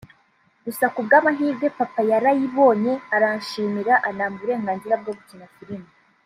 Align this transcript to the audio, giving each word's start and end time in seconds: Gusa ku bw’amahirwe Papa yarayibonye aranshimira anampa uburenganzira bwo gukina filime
Gusa 0.65 0.85
ku 0.93 0.99
bw’amahirwe 1.05 1.65
Papa 1.77 2.01
yarayibonye 2.11 2.93
aranshimira 3.15 3.93
anampa 4.09 4.37
uburenganzira 4.39 4.95
bwo 5.01 5.11
gukina 5.17 5.45
filime 5.55 5.89